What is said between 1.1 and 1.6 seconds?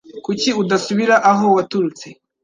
aho